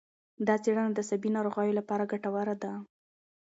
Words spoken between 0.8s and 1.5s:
د عصبي